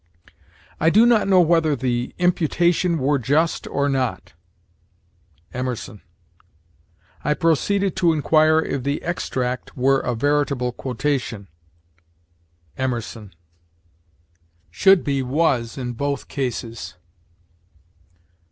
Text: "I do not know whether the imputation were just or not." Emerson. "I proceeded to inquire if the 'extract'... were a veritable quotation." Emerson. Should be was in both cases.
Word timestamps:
"I 0.79 0.89
do 0.89 1.05
not 1.05 1.27
know 1.27 1.41
whether 1.41 1.75
the 1.75 2.15
imputation 2.17 2.97
were 2.97 3.19
just 3.19 3.67
or 3.67 3.87
not." 3.87 4.33
Emerson. 5.53 6.01
"I 7.23 7.35
proceeded 7.35 7.95
to 7.97 8.11
inquire 8.11 8.57
if 8.59 8.81
the 8.81 9.03
'extract'... 9.03 9.77
were 9.77 9.99
a 9.99 10.15
veritable 10.15 10.71
quotation." 10.71 11.49
Emerson. 12.79 13.35
Should 14.71 15.03
be 15.03 15.21
was 15.21 15.77
in 15.77 15.93
both 15.93 16.27
cases. 16.27 16.95